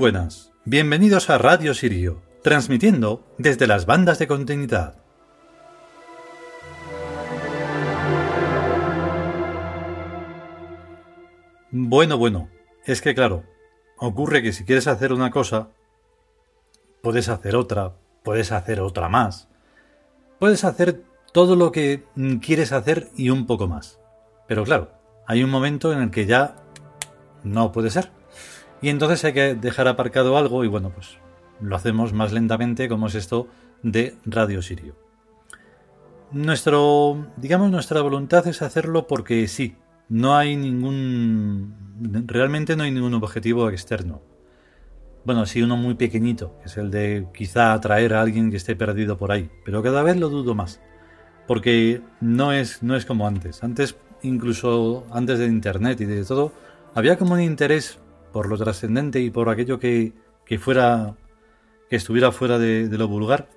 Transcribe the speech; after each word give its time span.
buenas, 0.00 0.50
bienvenidos 0.64 1.28
a 1.28 1.36
Radio 1.36 1.74
Sirio, 1.74 2.22
transmitiendo 2.42 3.22
desde 3.36 3.66
las 3.66 3.84
bandas 3.84 4.18
de 4.18 4.26
continuidad. 4.26 4.94
Bueno, 11.70 12.16
bueno, 12.16 12.48
es 12.86 13.02
que 13.02 13.14
claro, 13.14 13.44
ocurre 13.98 14.42
que 14.42 14.54
si 14.54 14.64
quieres 14.64 14.86
hacer 14.86 15.12
una 15.12 15.30
cosa, 15.30 15.68
puedes 17.02 17.28
hacer 17.28 17.54
otra, 17.54 17.92
puedes 18.22 18.52
hacer 18.52 18.80
otra 18.80 19.10
más, 19.10 19.48
puedes 20.38 20.64
hacer 20.64 21.04
todo 21.34 21.56
lo 21.56 21.72
que 21.72 22.04
quieres 22.40 22.72
hacer 22.72 23.10
y 23.18 23.28
un 23.28 23.44
poco 23.44 23.68
más. 23.68 24.00
Pero 24.48 24.64
claro, 24.64 24.92
hay 25.26 25.44
un 25.44 25.50
momento 25.50 25.92
en 25.92 26.00
el 26.00 26.10
que 26.10 26.24
ya 26.24 26.56
no 27.44 27.70
puede 27.70 27.90
ser. 27.90 28.18
Y 28.82 28.88
entonces 28.88 29.24
hay 29.24 29.32
que 29.32 29.54
dejar 29.54 29.88
aparcado 29.88 30.36
algo 30.36 30.64
y 30.64 30.68
bueno, 30.68 30.90
pues 30.90 31.18
lo 31.60 31.76
hacemos 31.76 32.12
más 32.12 32.32
lentamente 32.32 32.88
como 32.88 33.08
es 33.08 33.14
esto 33.14 33.48
de 33.82 34.16
Radio 34.24 34.62
Sirio. 34.62 34.96
Nuestro, 36.32 37.26
digamos, 37.36 37.70
nuestra 37.70 38.00
voluntad 38.02 38.46
es 38.46 38.62
hacerlo 38.62 39.06
porque 39.06 39.48
sí, 39.48 39.76
no 40.08 40.36
hay 40.36 40.56
ningún, 40.56 41.74
realmente 42.26 42.76
no 42.76 42.84
hay 42.84 42.92
ningún 42.92 43.14
objetivo 43.14 43.68
externo. 43.68 44.22
Bueno, 45.24 45.44
sí, 45.44 45.60
uno 45.60 45.76
muy 45.76 45.94
pequeñito, 45.94 46.56
que 46.60 46.66
es 46.66 46.76
el 46.78 46.90
de 46.90 47.26
quizá 47.34 47.74
atraer 47.74 48.14
a 48.14 48.22
alguien 48.22 48.50
que 48.50 48.56
esté 48.56 48.74
perdido 48.74 49.18
por 49.18 49.32
ahí, 49.32 49.50
pero 49.64 49.82
cada 49.82 50.02
vez 50.02 50.16
lo 50.16 50.30
dudo 50.30 50.54
más, 50.54 50.80
porque 51.46 52.00
no 52.20 52.52
es, 52.52 52.82
no 52.82 52.96
es 52.96 53.04
como 53.04 53.26
antes. 53.26 53.62
Antes, 53.62 53.96
incluso 54.22 55.06
antes 55.10 55.38
de 55.38 55.46
Internet 55.46 56.00
y 56.00 56.06
de 56.06 56.24
todo, 56.24 56.52
había 56.94 57.18
como 57.18 57.34
un 57.34 57.42
interés 57.42 57.98
por 58.32 58.48
lo 58.48 58.56
trascendente 58.56 59.20
y 59.20 59.30
por 59.30 59.48
aquello 59.48 59.78
que, 59.78 60.12
que 60.44 60.58
fuera 60.58 61.16
que 61.88 61.96
estuviera 61.96 62.32
fuera 62.32 62.58
de, 62.58 62.88
lo 62.88 63.08
vulgar. 63.08 63.48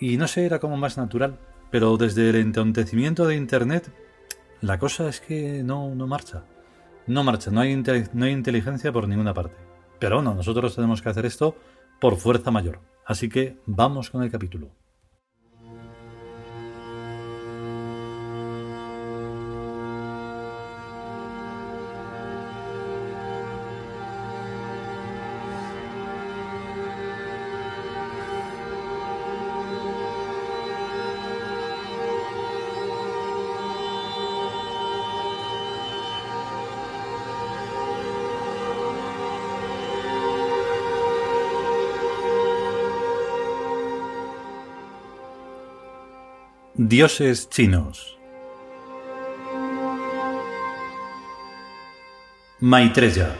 Y 0.00 0.16
no 0.16 0.28
sé 0.28 0.46
era 0.46 0.58
como 0.58 0.76
más 0.76 0.98
natural. 0.98 1.38
Pero 1.70 1.96
desde 1.96 2.30
el 2.30 2.36
entontecimiento 2.36 3.26
de 3.26 3.36
internet 3.36 3.92
la 4.60 4.78
cosa 4.78 5.08
es 5.08 5.20
que 5.20 5.62
no, 5.62 5.94
no 5.94 6.06
marcha. 6.06 6.44
No 7.06 7.22
marcha. 7.22 7.50
No 7.50 7.60
hay, 7.60 7.76
no 7.76 8.24
hay 8.24 8.32
inteligencia 8.32 8.92
por 8.92 9.06
ninguna 9.06 9.34
parte. 9.34 9.56
Pero 9.98 10.22
no 10.22 10.34
nosotros 10.34 10.74
tenemos 10.74 11.02
que 11.02 11.08
hacer 11.08 11.26
esto 11.26 11.56
por 12.00 12.16
fuerza 12.16 12.50
mayor. 12.50 12.80
Así 13.04 13.28
que 13.28 13.58
vamos 13.66 14.10
con 14.10 14.22
el 14.22 14.30
capítulo 14.30 14.70
Dioses 46.80 47.50
chinos. 47.50 48.16
Maitreya. 52.60 53.36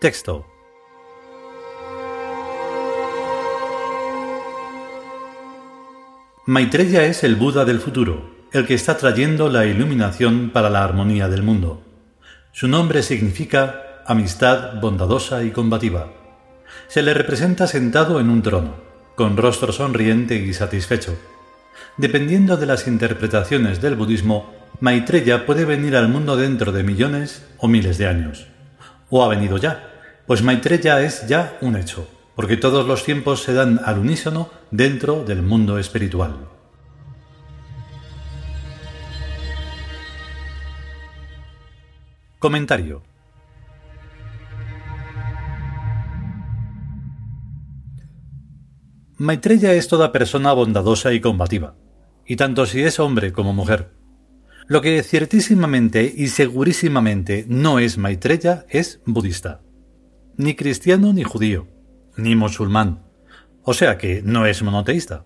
Texto. 0.00 0.46
Maitreya 6.46 7.04
es 7.04 7.22
el 7.22 7.34
Buda 7.36 7.66
del 7.66 7.80
futuro, 7.80 8.30
el 8.50 8.66
que 8.66 8.72
está 8.72 8.96
trayendo 8.96 9.50
la 9.50 9.66
iluminación 9.66 10.48
para 10.48 10.70
la 10.70 10.82
armonía 10.82 11.28
del 11.28 11.42
mundo. 11.42 11.82
Su 12.52 12.66
nombre 12.66 13.02
significa 13.02 14.02
amistad 14.06 14.80
bondadosa 14.80 15.44
y 15.44 15.50
combativa 15.50 16.23
se 16.88 17.02
le 17.02 17.14
representa 17.14 17.66
sentado 17.66 18.20
en 18.20 18.30
un 18.30 18.42
trono, 18.42 18.74
con 19.16 19.36
rostro 19.36 19.72
sonriente 19.72 20.36
y 20.36 20.52
satisfecho. 20.52 21.16
Dependiendo 21.96 22.56
de 22.56 22.66
las 22.66 22.86
interpretaciones 22.86 23.80
del 23.80 23.96
budismo, 23.96 24.52
Maitreya 24.80 25.46
puede 25.46 25.64
venir 25.64 25.96
al 25.96 26.08
mundo 26.08 26.36
dentro 26.36 26.72
de 26.72 26.82
millones 26.82 27.44
o 27.58 27.68
miles 27.68 27.98
de 27.98 28.08
años. 28.08 28.46
O 29.10 29.22
ha 29.24 29.28
venido 29.28 29.56
ya, 29.58 29.90
pues 30.26 30.42
Maitreya 30.42 31.00
es 31.02 31.26
ya 31.28 31.56
un 31.60 31.76
hecho, 31.76 32.08
porque 32.34 32.56
todos 32.56 32.86
los 32.86 33.04
tiempos 33.04 33.42
se 33.42 33.54
dan 33.54 33.80
al 33.84 33.98
unísono 33.98 34.50
dentro 34.70 35.24
del 35.24 35.42
mundo 35.42 35.78
espiritual. 35.78 36.36
Comentario 42.38 43.13
Maitreya 49.16 49.74
es 49.74 49.86
toda 49.86 50.10
persona 50.10 50.52
bondadosa 50.52 51.12
y 51.12 51.20
combativa, 51.20 51.76
y 52.26 52.34
tanto 52.34 52.66
si 52.66 52.82
es 52.82 52.98
hombre 52.98 53.32
como 53.32 53.52
mujer. 53.52 53.92
Lo 54.66 54.80
que 54.80 55.00
ciertísimamente 55.04 56.12
y 56.16 56.28
segurísimamente 56.28 57.44
no 57.48 57.78
es 57.78 57.96
Maitreya 57.96 58.66
es 58.68 59.00
budista. 59.06 59.60
Ni 60.36 60.56
cristiano 60.56 61.12
ni 61.12 61.22
judío, 61.22 61.68
ni 62.16 62.34
musulmán. 62.34 63.04
O 63.62 63.72
sea 63.72 63.98
que 63.98 64.20
no 64.22 64.46
es 64.46 64.64
monoteísta. 64.64 65.24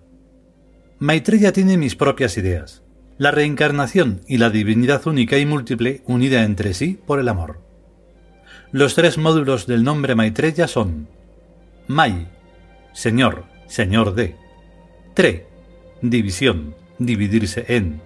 Maitreya 0.99 1.53
tiene 1.53 1.79
mis 1.79 1.97
propias 1.97 2.37
ideas. 2.37 2.83
La 3.17 3.31
reencarnación 3.31 4.21
y 4.29 4.37
la 4.37 4.51
divinidad 4.51 5.07
única 5.07 5.39
y 5.39 5.47
múltiple 5.47 6.03
unida 6.05 6.45
entre 6.45 6.75
sí 6.75 7.01
por 7.07 7.21
el 7.21 7.29
amor. 7.29 7.63
Los 8.71 8.95
tres 8.95 9.17
módulos 9.17 9.67
del 9.67 9.83
nombre 9.83 10.15
Maitreya 10.15 10.69
son 10.69 11.09
Mai, 11.87 12.29
Señor, 12.93 13.45
señor 13.69 14.15
de. 14.15 14.35
Tre, 15.15 15.47
división, 16.03 16.75
dividirse 16.99 17.65
en. 17.69 18.01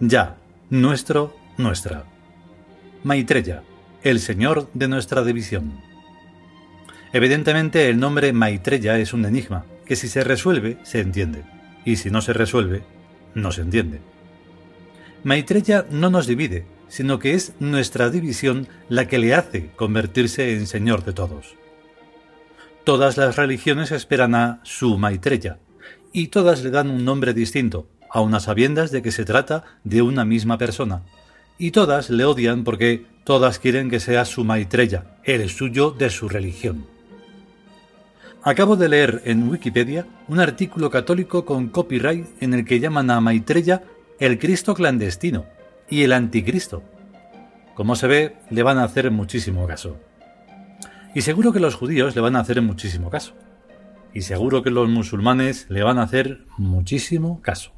Ya, 0.00 0.36
nuestro, 0.70 1.36
nuestra. 1.56 2.04
Maitreya, 3.02 3.62
el 4.02 4.20
señor 4.20 4.68
de 4.74 4.88
nuestra 4.88 5.24
división. 5.24 5.80
Evidentemente 7.12 7.88
el 7.88 7.98
nombre 7.98 8.32
Maitreya 8.32 8.98
es 8.98 9.12
un 9.12 9.24
enigma, 9.24 9.64
que 9.84 9.96
si 9.96 10.08
se 10.08 10.22
resuelve, 10.22 10.78
se 10.82 11.00
entiende, 11.00 11.44
y 11.84 11.96
si 11.96 12.10
no 12.10 12.20
se 12.20 12.32
resuelve, 12.32 12.82
no 13.34 13.52
se 13.52 13.62
entiende. 13.62 14.00
Maitreya 15.24 15.86
no 15.90 16.10
nos 16.10 16.26
divide, 16.26 16.66
sino 16.88 17.18
que 17.18 17.34
es 17.34 17.54
nuestra 17.58 18.10
división 18.10 18.68
la 18.88 19.08
que 19.08 19.18
le 19.18 19.34
hace 19.34 19.70
convertirse 19.76 20.56
en 20.56 20.66
señor 20.66 21.04
de 21.04 21.12
todos. 21.12 21.54
Todas 22.86 23.16
las 23.16 23.34
religiones 23.34 23.90
esperan 23.90 24.36
a 24.36 24.60
su 24.62 24.96
Maitreya, 24.96 25.58
y 26.12 26.28
todas 26.28 26.62
le 26.62 26.70
dan 26.70 26.88
un 26.88 27.04
nombre 27.04 27.34
distinto, 27.34 27.88
a 28.08 28.20
unas 28.20 28.44
sabiendas 28.44 28.92
de 28.92 29.02
que 29.02 29.10
se 29.10 29.24
trata 29.24 29.64
de 29.82 30.02
una 30.02 30.24
misma 30.24 30.56
persona. 30.56 31.02
Y 31.58 31.72
todas 31.72 32.10
le 32.10 32.24
odian 32.24 32.62
porque 32.62 33.04
todas 33.24 33.58
quieren 33.58 33.90
que 33.90 33.98
sea 33.98 34.24
su 34.24 34.44
Maitreya, 34.44 35.18
el 35.24 35.50
suyo 35.50 35.90
de 35.90 36.10
su 36.10 36.28
religión. 36.28 36.86
Acabo 38.44 38.76
de 38.76 38.88
leer 38.88 39.20
en 39.24 39.48
Wikipedia 39.48 40.06
un 40.28 40.38
artículo 40.38 40.88
católico 40.88 41.44
con 41.44 41.70
copyright 41.70 42.40
en 42.40 42.54
el 42.54 42.64
que 42.64 42.78
llaman 42.78 43.10
a 43.10 43.20
Maitreya 43.20 43.82
el 44.20 44.38
Cristo 44.38 44.74
clandestino 44.74 45.44
y 45.90 46.04
el 46.04 46.12
anticristo. 46.12 46.84
Como 47.74 47.96
se 47.96 48.06
ve, 48.06 48.36
le 48.50 48.62
van 48.62 48.78
a 48.78 48.84
hacer 48.84 49.10
muchísimo 49.10 49.66
caso. 49.66 49.96
Y 51.16 51.22
seguro 51.22 51.50
que 51.50 51.58
los 51.60 51.76
judíos 51.76 52.14
le 52.14 52.20
van 52.20 52.36
a 52.36 52.40
hacer 52.40 52.60
muchísimo 52.60 53.08
caso. 53.08 53.32
Y 54.12 54.20
seguro 54.20 54.62
que 54.62 54.68
los 54.68 54.86
musulmanes 54.86 55.64
le 55.70 55.82
van 55.82 55.98
a 55.98 56.02
hacer 56.02 56.44
muchísimo 56.58 57.40
caso. 57.40 57.72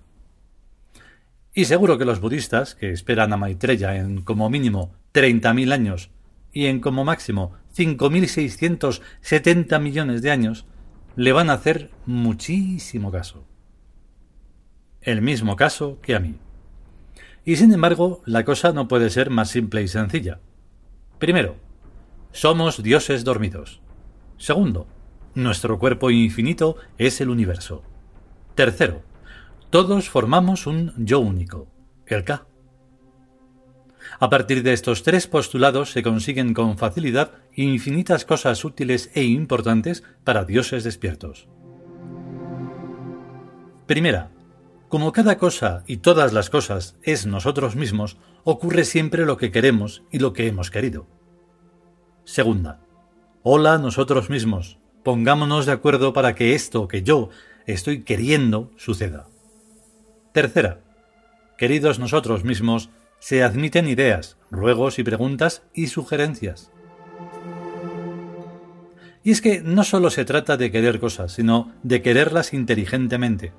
Y 1.55 1.67
seguro 1.67 1.99
que 1.99 2.05
los 2.05 2.21
budistas, 2.21 2.75
que 2.75 2.91
esperan 2.91 3.33
a 3.33 3.37
Maitreya 3.37 3.95
en 3.95 4.23
como 4.23 4.51
mínimo 4.51 4.93
30.000 5.15 5.73
años 5.73 6.11
y 6.53 6.67
en 6.67 6.81
como 6.81 7.05
máximo 7.05 7.53
5.670 7.77 9.81
millones 9.81 10.21
de 10.21 10.33
años, 10.33 10.67
le 11.15 11.31
van 11.31 11.49
a 11.49 11.53
hacer 11.53 11.93
muchísimo 12.07 13.13
caso. 13.13 13.47
El 15.01 15.23
mismo 15.23 15.55
caso 15.55 16.01
que 16.03 16.17
a 16.17 16.19
mí. 16.19 16.35
Y 17.45 17.55
sin 17.55 17.73
embargo, 17.73 18.21
la 18.27 18.45
cosa 18.45 18.73
no 18.73 18.89
puede 18.89 19.11
ser 19.11 19.31
más 19.31 19.49
simple 19.49 19.85
y 19.85 19.87
sencilla. 19.87 20.41
Primero, 21.21 21.68
somos 22.39 22.81
dioses 22.85 23.25
dormidos. 23.25 23.81
Segundo, 24.37 24.87
nuestro 25.35 25.77
cuerpo 25.81 26.13
infinito 26.13 26.77
es 26.97 27.21
el 27.21 27.31
universo. 27.31 27.83
Tercero, 28.55 29.03
todos 29.71 30.09
formamos 30.09 30.69
un 30.69 30.95
yo 30.97 31.19
único, 31.19 31.67
el 32.07 32.23
K. 32.23 32.47
A 34.21 34.31
partir 34.31 34.63
de 34.63 34.73
estos 34.73 35.03
tres 35.03 35.27
postulados 35.27 35.91
se 35.91 36.05
consiguen 36.05 36.55
con 36.55 36.79
facilidad 36.79 37.33
infinitas 37.57 38.25
cosas 38.25 38.65
útiles 38.65 39.11
e 39.15 39.25
importantes 39.25 40.05
para 40.23 40.45
dioses 40.45 40.85
despiertos. 40.85 41.49
Primera, 43.87 44.31
como 44.89 45.11
cada 45.11 45.39
cosa 45.39 45.83
y 45.89 45.97
todas 45.97 46.33
las 46.33 46.51
cosas 46.51 46.97
es 47.03 47.27
nosotros 47.27 47.75
mismos, 47.75 48.17
ocurre 48.45 48.85
siempre 48.85 49.27
lo 49.27 49.39
que 49.39 49.51
queremos 49.51 50.05
y 50.13 50.21
lo 50.21 50.33
que 50.33 50.47
hemos 50.47 50.71
querido. 50.71 51.18
Segunda, 52.29 52.79
hola 53.43 53.79
nosotros 53.79 54.29
mismos, 54.29 54.77
pongámonos 55.03 55.65
de 55.65 55.73
acuerdo 55.73 56.13
para 56.13 56.35
que 56.35 56.55
esto 56.55 56.87
que 56.87 57.03
yo 57.03 57.31
estoy 57.65 58.03
queriendo 58.03 58.71
suceda. 58.77 59.29
Tercera, 60.33 60.83
queridos 61.57 61.99
nosotros 61.99 62.45
mismos, 62.45 62.91
se 63.19 63.43
admiten 63.43 63.89
ideas, 63.89 64.37
ruegos 64.51 64.99
y 64.99 65.05
preguntas 65.05 65.63
y 65.73 65.87
sugerencias. 65.87 66.71
Y 69.25 69.31
es 69.31 69.41
que 69.41 69.63
no 69.63 69.83
solo 69.83 70.11
se 70.11 70.27
trata 70.27 70.59
de 70.59 70.71
querer 70.71 71.01
cosas, 71.01 71.33
sino 71.33 71.73
de 71.83 72.03
quererlas 72.03 72.53
inteligentemente, 72.53 73.55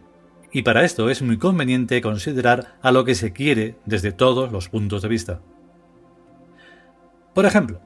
y 0.54 0.62
para 0.62 0.86
esto 0.86 1.10
es 1.10 1.24
muy 1.24 1.40
conveniente 1.40 2.02
considerar 2.02 2.78
a 2.84 2.92
lo 2.92 3.04
que 3.04 3.16
se 3.16 3.34
quiere 3.34 3.78
desde 3.86 4.12
todos 4.12 4.52
los 4.52 4.70
puntos 4.70 5.02
de 5.02 5.08
vista. 5.08 5.42
Por 7.34 7.48
ejemplo, 7.48 7.82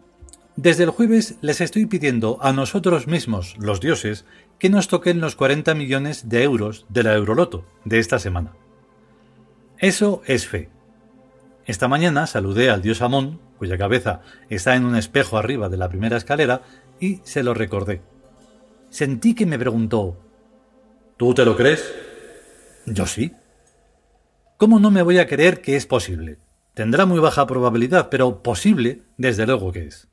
desde 0.55 0.83
el 0.83 0.91
jueves 0.91 1.35
les 1.41 1.61
estoy 1.61 1.85
pidiendo 1.85 2.37
a 2.41 2.53
nosotros 2.53 3.07
mismos, 3.07 3.55
los 3.59 3.79
dioses, 3.79 4.25
que 4.59 4.69
nos 4.69 4.87
toquen 4.87 5.19
los 5.19 5.35
40 5.35 5.73
millones 5.73 6.29
de 6.29 6.43
euros 6.43 6.85
de 6.89 7.03
la 7.03 7.13
Euroloto 7.13 7.65
de 7.85 7.99
esta 7.99 8.19
semana. 8.19 8.53
Eso 9.79 10.21
es 10.25 10.47
fe. 10.47 10.69
Esta 11.65 11.87
mañana 11.87 12.27
saludé 12.27 12.69
al 12.69 12.81
dios 12.81 13.01
Amón, 13.01 13.39
cuya 13.57 13.77
cabeza 13.77 14.21
está 14.49 14.75
en 14.75 14.85
un 14.85 14.95
espejo 14.95 15.37
arriba 15.37 15.69
de 15.69 15.77
la 15.77 15.89
primera 15.89 16.17
escalera, 16.17 16.61
y 16.99 17.19
se 17.23 17.43
lo 17.43 17.53
recordé. 17.53 18.01
Sentí 18.89 19.33
que 19.33 19.45
me 19.45 19.57
preguntó 19.57 20.17
¿Tú 21.17 21.33
te 21.33 21.45
lo 21.45 21.55
crees? 21.55 21.93
Yo 22.85 23.05
sí. 23.05 23.33
¿Cómo 24.57 24.79
no 24.79 24.91
me 24.91 25.01
voy 25.01 25.17
a 25.17 25.27
creer 25.27 25.61
que 25.61 25.75
es 25.75 25.85
posible? 25.85 26.37
Tendrá 26.73 27.05
muy 27.05 27.19
baja 27.19 27.47
probabilidad, 27.47 28.09
pero 28.09 28.43
posible, 28.43 29.03
desde 29.17 29.45
luego 29.45 29.71
que 29.71 29.87
es. 29.87 30.09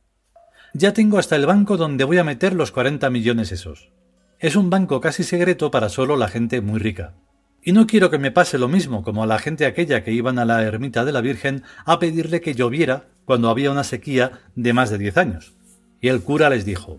Ya 0.72 0.93
tengo 0.93 1.19
hasta 1.19 1.34
el 1.37 1.46
banco 1.46 1.76
donde 1.76 2.05
voy 2.05 2.19
a 2.19 2.25
meter 2.25 2.55
los 2.55 2.70
40 2.70 3.11
millones 3.11 3.50
esos. 3.50 3.90
Es 4.38 4.55
un 4.55 4.70
banco 4.70 5.00
casi 5.00 5.25
secreto 5.25 5.70
para 5.70 5.88
solo 5.88 6.17
la 6.17 6.28
gente 6.28 6.61
muy 6.61 6.78
rica. 6.78 7.14
Y 7.62 7.72
no 7.72 7.87
quiero 7.87 8.08
que 8.08 8.19
me 8.19 8.31
pase 8.31 8.56
lo 8.56 8.69
mismo 8.69 9.02
como 9.02 9.22
a 9.22 9.26
la 9.26 9.38
gente 9.38 9.67
aquella 9.67 10.05
que 10.05 10.12
iban 10.12 10.38
a 10.38 10.44
la 10.44 10.62
ermita 10.62 11.05
de 11.05 11.12
la 11.12 11.20
Virgen 11.20 11.64
a 11.84 11.99
pedirle 11.99 12.40
que 12.40 12.55
lloviera 12.55 13.08
cuando 13.25 13.50
había 13.50 13.70
una 13.70 13.84
sequía 13.84 14.32
de 14.55 14.72
más 14.72 14.90
de 14.90 14.99
diez 14.99 15.17
años. 15.17 15.55
Y 16.00 16.08
el 16.08 16.22
cura 16.22 16.49
les 16.49 16.64
dijo 16.64 16.99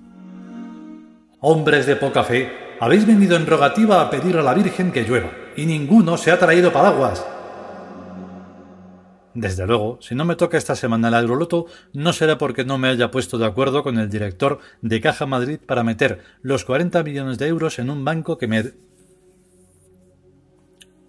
Hombres 1.39 1.85
de 1.85 1.95
poca 1.95 2.23
fe, 2.23 2.51
habéis 2.79 3.07
venido 3.07 3.35
en 3.37 3.47
rogativa 3.47 4.01
a 4.01 4.09
pedir 4.09 4.37
a 4.37 4.43
la 4.43 4.53
Virgen 4.53 4.91
que 4.91 5.03
llueva 5.03 5.31
y 5.55 5.65
ninguno 5.65 6.17
se 6.17 6.31
ha 6.31 6.37
traído 6.37 6.73
paraguas. 6.73 7.25
Desde 9.33 9.65
luego, 9.65 9.97
si 10.01 10.13
no 10.13 10.25
me 10.25 10.35
toca 10.35 10.57
esta 10.57 10.75
semana 10.75 11.07
el 11.07 11.13
agroloto, 11.13 11.65
no 11.93 12.11
será 12.11 12.37
porque 12.37 12.65
no 12.65 12.77
me 12.77 12.89
haya 12.89 13.11
puesto 13.11 13.37
de 13.37 13.45
acuerdo 13.45 13.81
con 13.81 13.97
el 13.97 14.09
director 14.09 14.59
de 14.81 14.99
Caja 14.99 15.25
Madrid 15.25 15.59
para 15.65 15.83
meter 15.83 16.19
los 16.41 16.65
40 16.65 17.01
millones 17.03 17.37
de 17.37 17.47
euros 17.47 17.79
en 17.79 17.89
un 17.89 18.03
banco 18.03 18.37
que 18.37 18.47
me... 18.47 18.73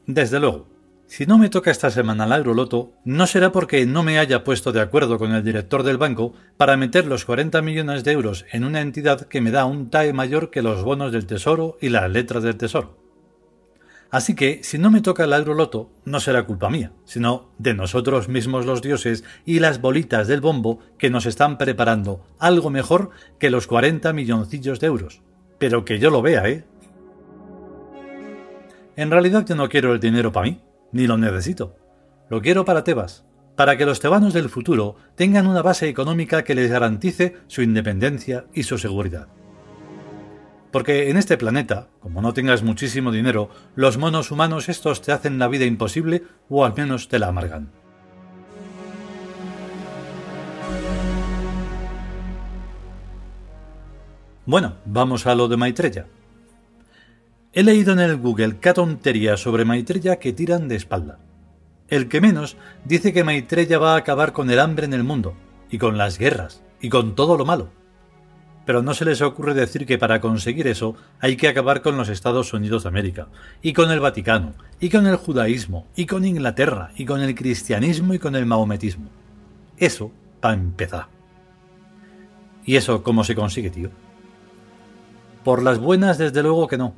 Desde 0.07 0.39
luego, 0.39 0.69
si 1.07 1.27
no 1.27 1.37
me 1.37 1.49
toca 1.49 1.73
esta 1.73 1.91
semana 1.91 2.25
el 2.25 2.33
agroloto, 2.33 2.93
no 3.05 3.27
será 3.27 3.51
porque 3.51 3.87
no 3.87 4.05
me 4.05 4.19
haya 4.21 4.45
puesto 4.45 4.71
de 4.71 4.81
acuerdo 4.81 5.19
con 5.19 5.35
el 5.35 5.43
director 5.43 5.83
del 5.83 5.99
banco 5.99 6.33
para 6.57 6.77
meter 6.77 7.07
los 7.07 7.25
40 7.25 7.61
millones 7.61 8.05
de 8.05 8.13
euros 8.13 8.47
en 8.53 8.65
una 8.65 8.81
entidad 8.81 9.27
que 9.27 9.41
me 9.41 9.51
da 9.51 9.65
un 9.65 9.91
TAE 9.91 10.13
mayor 10.13 10.51
que 10.51 10.63
los 10.63 10.85
bonos 10.85 11.11
del 11.11 11.27
Tesoro 11.27 11.77
y 11.81 11.89
las 11.89 12.09
letras 12.09 12.45
del 12.45 12.57
Tesoro. 12.57 13.02
Así 14.13 14.35
que, 14.35 14.61
si 14.63 14.77
no 14.77 14.91
me 14.91 15.01
toca 15.01 15.25
el 15.25 15.33
agroloto, 15.33 15.91
no 16.05 16.21
será 16.21 16.45
culpa 16.45 16.69
mía, 16.69 16.93
sino 17.07 17.49
de 17.57 17.73
nosotros 17.73 18.29
mismos 18.29 18.67
los 18.67 18.83
dioses 18.83 19.25
y 19.47 19.59
las 19.59 19.81
bolitas 19.81 20.29
del 20.29 20.43
bombo 20.43 20.81
que 20.99 21.09
nos 21.09 21.25
están 21.25 21.57
preparando 21.57 22.23
algo 22.39 22.69
mejor 22.69 23.09
que 23.39 23.49
los 23.49 23.67
40 23.67 24.13
milloncillos 24.13 24.81
de 24.81 24.89
euros. 24.89 25.23
Pero 25.59 25.87
que 25.87 25.99
yo 25.99 26.11
lo 26.11 26.21
vea, 26.21 26.47
¿eh? 26.47 26.67
En 28.97 29.11
realidad 29.11 29.47
yo 29.47 29.55
no 29.55 29.71
quiero 29.71 29.95
el 29.95 30.01
dinero 30.01 30.31
para 30.31 30.45
mí, 30.45 30.61
ni 30.93 31.07
lo 31.07 31.17
necesito. 31.17 31.75
Lo 32.29 32.43
quiero 32.43 32.67
para 32.67 32.85
Tebas, 32.85 33.25
para 33.57 33.79
que 33.79 33.87
los 33.87 34.01
tebanos 34.01 34.35
del 34.35 34.51
futuro 34.51 34.97
tengan 35.15 35.47
una 35.47 35.63
base 35.63 35.89
económica 35.89 36.45
que 36.45 36.55
les 36.55 36.71
garantice 36.71 37.37
su 37.47 37.63
independencia 37.63 38.45
y 38.53 38.65
su 38.65 38.77
seguridad. 38.77 39.29
Porque 40.73 41.11
en 41.11 41.19
este 41.19 41.37
planeta, 41.37 41.89
como 42.01 42.23
no 42.23 42.33
tengas 42.33 42.63
muchísimo 42.63 43.13
dinero, 43.13 43.51
los 43.77 43.99
monos 43.99 44.31
humanos 44.31 44.71
estos 44.71 45.03
te 45.03 45.13
hacen 45.13 45.39
la 45.39 45.47
vida 45.47 45.67
imposible 45.67 46.25
o 46.49 46.65
al 46.65 46.75
menos 46.75 47.09
te 47.09 47.19
la 47.19 47.29
amargan. 47.29 47.71
Bueno, 54.47 54.77
vamos 54.87 55.27
a 55.27 55.35
lo 55.35 55.47
de 55.47 55.59
Maitreya. 55.59 56.07
He 57.53 57.63
leído 57.63 57.93
en 57.93 58.01
el 58.01 58.17
Google 58.17 58.57
qué 58.59 58.73
tontería 58.73 59.37
sobre 59.37 59.67
Maitreya 59.67 60.17
que 60.17 60.33
tiran 60.33 60.69
de 60.69 60.77
espalda. 60.77 61.19
El 61.89 62.09
que 62.09 62.23
menos 62.23 62.57
dice 62.87 63.13
que 63.13 63.25
Maitreya 63.25 63.79
va 63.79 63.93
a 63.93 63.99
acabar 63.99 64.33
con 64.33 64.51
el 64.51 64.59
hambre 64.59 64.87
en 64.87 64.95
el 64.95 65.05
mundo, 65.05 65.35
y 65.71 65.77
con 65.77 65.99
las 65.99 66.19
guerras, 66.19 66.63
y 66.81 66.89
con 66.89 67.15
todo 67.15 67.37
lo 67.37 67.45
malo 67.45 67.82
pero 68.65 68.83
no 68.83 68.95
se 68.95 69.05
les 69.05 69.21
ocurre 69.23 69.55
decir 69.55 69.87
que 69.87 69.99
para 69.99 70.21
conseguir 70.21 70.67
eso 70.67 70.95
hay 71.21 71.37
que 71.37 71.49
acabar 71.49 71.83
con 71.83 71.97
los 71.97 72.09
Estados 72.09 72.53
Unidos 72.53 72.85
de 72.85 72.89
América, 72.89 73.29
y 73.61 73.73
con 73.73 73.91
el 73.91 74.01
Vaticano, 74.01 74.55
y 74.81 74.89
con 74.89 75.07
el 75.07 75.17
judaísmo, 75.17 75.87
y 75.97 76.07
con 76.07 76.25
Inglaterra, 76.25 76.91
y 76.97 77.05
con 77.05 77.21
el 77.21 77.35
cristianismo 77.35 78.15
y 78.15 78.19
con 78.19 78.37
el 78.37 78.47
maometismo. 78.47 79.09
Eso 79.79 80.13
para 80.41 80.55
empezar. 80.55 81.09
¿Y 82.65 82.77
eso 82.77 83.03
cómo 83.03 83.25
se 83.25 83.35
consigue, 83.35 83.71
tío? 83.71 83.91
Por 85.45 85.63
las 85.63 85.79
buenas, 85.79 86.19
desde 86.19 86.43
luego 86.43 86.69
que 86.69 86.79
no. 86.79 86.95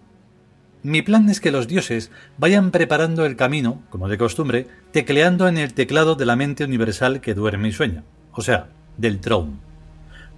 Mi 0.83 1.01
plan 1.01 1.31
es 1.31 1.41
que 1.41 1.51
los 1.51 1.67
dioses 1.67 2.11
vayan 2.37 2.71
preparando 2.71 3.25
el 3.25 3.37
camino, 3.37 3.83
como 3.89 4.09
de 4.09 4.19
costumbre, 4.19 4.69
tecleando 4.93 5.49
en 5.49 5.57
el 5.57 5.73
teclado 5.73 6.15
de 6.15 6.27
la 6.27 6.37
mente 6.37 6.65
universal 6.65 7.23
que 7.23 7.33
duerme 7.33 7.69
y 7.69 7.73
sueña, 7.73 8.05
o 8.33 8.43
sea, 8.43 8.69
del 8.99 9.19
trono 9.21 9.64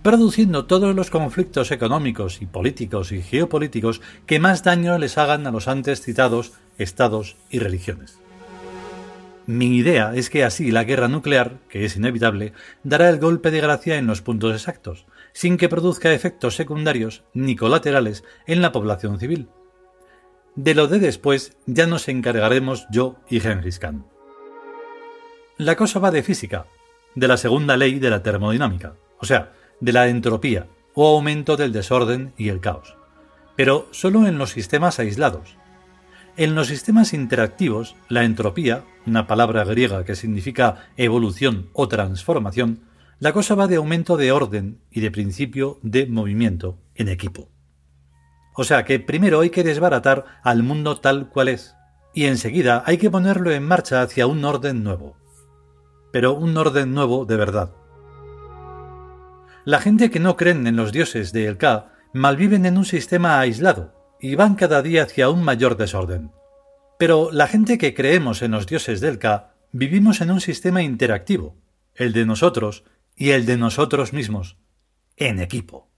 produciendo 0.06 0.66
todos 0.66 0.94
los 0.94 1.10
conflictos 1.10 1.72
económicos 1.72 2.40
y 2.40 2.46
políticos 2.46 3.10
y 3.10 3.22
geopolíticos 3.22 4.00
que 4.24 4.38
más 4.38 4.62
daño 4.62 4.98
les 4.98 5.18
hagan 5.18 5.44
a 5.48 5.50
los 5.50 5.66
antes 5.66 6.00
citados 6.00 6.52
estados 6.78 7.34
y 7.50 7.58
religiones. 7.58 8.20
Mi 9.46 9.76
idea 9.76 10.12
es 10.14 10.30
que 10.30 10.44
así 10.44 10.70
la 10.70 10.84
guerra 10.84 11.08
nuclear, 11.08 11.58
que 11.68 11.84
es 11.84 11.96
inevitable, 11.96 12.52
dará 12.84 13.08
el 13.10 13.18
golpe 13.18 13.50
de 13.50 13.60
gracia 13.60 13.96
en 13.96 14.06
los 14.06 14.22
puntos 14.22 14.52
exactos, 14.54 15.06
sin 15.32 15.56
que 15.56 15.68
produzca 15.68 16.12
efectos 16.12 16.54
secundarios 16.54 17.24
ni 17.34 17.56
colaterales 17.56 18.22
en 18.46 18.62
la 18.62 18.70
población 18.70 19.18
civil. 19.18 19.48
De 20.54 20.76
lo 20.76 20.86
de 20.86 21.00
después 21.00 21.56
ya 21.66 21.88
nos 21.88 22.06
encargaremos 22.06 22.86
yo 22.92 23.16
y 23.28 23.40
Genghis 23.40 23.80
Khan. 23.80 24.06
La 25.58 25.74
cosa 25.74 25.98
va 25.98 26.12
de 26.12 26.22
física, 26.22 26.66
de 27.16 27.26
la 27.26 27.36
segunda 27.36 27.76
ley 27.76 27.98
de 27.98 28.10
la 28.10 28.22
termodinámica, 28.22 28.94
o 29.18 29.26
sea, 29.26 29.52
de 29.80 29.92
la 29.92 30.08
entropía 30.08 30.68
o 30.94 31.14
aumento 31.14 31.56
del 31.56 31.72
desorden 31.72 32.32
y 32.36 32.48
el 32.48 32.60
caos, 32.60 32.96
pero 33.56 33.86
solo 33.90 34.26
en 34.26 34.38
los 34.38 34.50
sistemas 34.50 34.98
aislados. 34.98 35.56
En 36.36 36.54
los 36.54 36.68
sistemas 36.68 37.12
interactivos, 37.12 37.96
la 38.08 38.24
entropía, 38.24 38.84
una 39.06 39.26
palabra 39.26 39.64
griega 39.64 40.04
que 40.04 40.16
significa 40.16 40.88
evolución 40.96 41.70
o 41.72 41.88
transformación, 41.88 42.80
la 43.18 43.32
cosa 43.32 43.54
va 43.54 43.66
de 43.66 43.76
aumento 43.76 44.16
de 44.16 44.32
orden 44.32 44.78
y 44.90 45.00
de 45.00 45.10
principio 45.10 45.78
de 45.82 46.06
movimiento 46.06 46.78
en 46.94 47.08
equipo. 47.08 47.48
O 48.54 48.64
sea 48.64 48.84
que 48.84 49.00
primero 49.00 49.40
hay 49.40 49.50
que 49.50 49.64
desbaratar 49.64 50.24
al 50.42 50.62
mundo 50.62 50.98
tal 50.98 51.28
cual 51.28 51.48
es, 51.48 51.74
y 52.14 52.24
enseguida 52.24 52.82
hay 52.86 52.98
que 52.98 53.10
ponerlo 53.10 53.50
en 53.52 53.66
marcha 53.66 54.02
hacia 54.02 54.26
un 54.26 54.44
orden 54.44 54.82
nuevo. 54.82 55.16
Pero 56.12 56.34
un 56.34 56.56
orden 56.56 56.94
nuevo 56.94 57.26
de 57.26 57.36
verdad, 57.36 57.72
la 59.66 59.80
gente 59.80 60.12
que 60.12 60.20
no 60.20 60.36
creen 60.36 60.68
en 60.68 60.76
los 60.76 60.92
dioses 60.92 61.32
de 61.32 61.46
El 61.46 61.58
Ka 61.58 61.92
malviven 62.12 62.66
en 62.66 62.78
un 62.78 62.84
sistema 62.84 63.40
aislado 63.40 64.16
y 64.20 64.36
van 64.36 64.54
cada 64.54 64.80
día 64.80 65.02
hacia 65.02 65.28
un 65.28 65.42
mayor 65.42 65.76
desorden. 65.76 66.30
Pero 67.00 67.30
la 67.32 67.48
gente 67.48 67.76
que 67.76 67.92
creemos 67.92 68.42
en 68.42 68.52
los 68.52 68.68
dioses 68.68 69.00
del 69.00 69.18
Ka 69.18 69.56
vivimos 69.72 70.20
en 70.20 70.30
un 70.30 70.40
sistema 70.40 70.82
interactivo, 70.84 71.56
el 71.96 72.12
de 72.12 72.24
nosotros 72.26 72.84
y 73.16 73.30
el 73.30 73.44
de 73.44 73.56
nosotros 73.56 74.12
mismos, 74.12 74.56
en 75.16 75.40
equipo. 75.40 75.90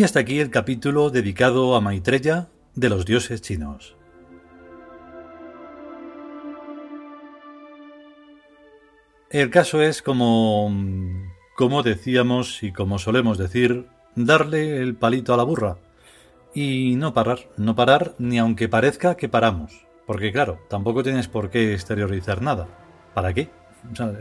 Y 0.00 0.02
hasta 0.02 0.20
aquí 0.20 0.40
el 0.40 0.48
capítulo 0.48 1.10
dedicado 1.10 1.76
a 1.76 1.82
Maitreya 1.82 2.48
de 2.74 2.88
los 2.88 3.04
dioses 3.04 3.42
chinos. 3.42 3.98
El 9.28 9.50
caso 9.50 9.82
es 9.82 10.00
como, 10.00 10.72
como 11.54 11.82
decíamos 11.82 12.62
y 12.62 12.72
como 12.72 12.98
solemos 12.98 13.36
decir, 13.36 13.88
darle 14.16 14.78
el 14.78 14.94
palito 14.94 15.34
a 15.34 15.36
la 15.36 15.42
burra. 15.42 15.76
Y 16.54 16.94
no 16.96 17.12
parar, 17.12 17.50
no 17.58 17.76
parar 17.76 18.14
ni 18.18 18.38
aunque 18.38 18.70
parezca 18.70 19.18
que 19.18 19.28
paramos. 19.28 19.86
Porque 20.06 20.32
claro, 20.32 20.60
tampoco 20.70 21.02
tienes 21.02 21.28
por 21.28 21.50
qué 21.50 21.74
exteriorizar 21.74 22.40
nada. 22.40 22.68
¿Para 23.12 23.34
qué? 23.34 23.50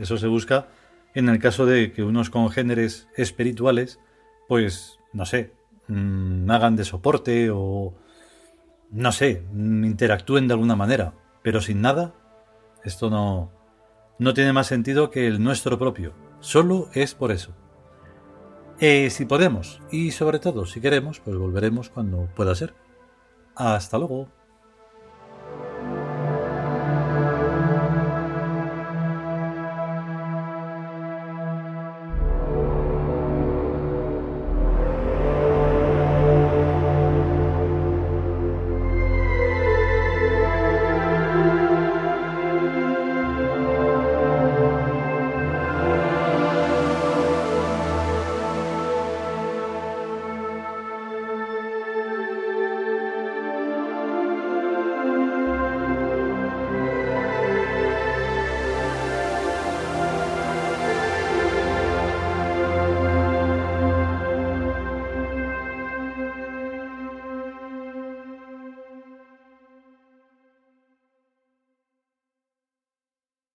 eso 0.02 0.18
se 0.18 0.28
busca 0.28 0.68
en 1.14 1.30
el 1.30 1.40
caso 1.40 1.66
de 1.66 1.94
que 1.94 2.04
unos 2.04 2.30
congéneres 2.30 3.08
espirituales, 3.16 4.02
pues, 4.50 5.00
no 5.14 5.26
sé, 5.26 5.54
Mm, 5.90 6.50
hagan 6.52 6.76
de 6.76 6.86
soporte 6.86 7.50
o, 7.52 7.94
no 8.92 9.12
sé, 9.12 9.44
mm, 9.52 9.84
interactúen 9.84 10.48
de 10.48 10.54
alguna 10.54 10.76
manera. 10.76 11.14
Pero 11.44 11.62
sin 11.62 11.82
nada, 11.82 12.14
esto 12.84 13.10
no, 13.10 13.52
no 14.20 14.34
tiene 14.34 14.54
más 14.54 14.68
sentido 14.68 15.10
que 15.10 15.28
el 15.28 15.44
nuestro 15.44 15.78
propio. 15.78 16.14
Solo 16.40 16.90
es 16.94 17.16
por 17.16 17.32
eso. 17.32 17.54
Eh, 18.80 19.10
si 19.10 19.26
podemos 19.26 19.82
y 19.92 20.12
sobre 20.12 20.40
todo 20.40 20.66
si 20.66 20.80
queremos, 20.80 21.20
pues 21.20 21.36
volveremos 21.36 21.90
cuando 21.90 22.30
pueda 22.36 22.56
ser. 22.56 22.74
Hasta 23.56 23.98
luego. 23.98 24.30